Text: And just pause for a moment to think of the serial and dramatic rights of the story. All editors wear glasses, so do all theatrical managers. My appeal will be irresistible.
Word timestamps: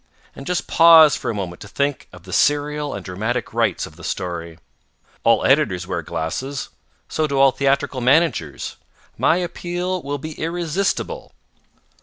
And 0.35 0.47
just 0.47 0.65
pause 0.65 1.15
for 1.15 1.29
a 1.29 1.33
moment 1.35 1.61
to 1.61 1.67
think 1.67 2.07
of 2.11 2.23
the 2.23 2.33
serial 2.33 2.95
and 2.95 3.05
dramatic 3.05 3.53
rights 3.53 3.85
of 3.85 3.97
the 3.97 4.03
story. 4.03 4.57
All 5.23 5.45
editors 5.45 5.85
wear 5.85 6.01
glasses, 6.01 6.69
so 7.07 7.27
do 7.27 7.37
all 7.39 7.51
theatrical 7.51 8.01
managers. 8.01 8.77
My 9.15 9.37
appeal 9.37 10.01
will 10.01 10.17
be 10.17 10.31
irresistible. 10.39 11.33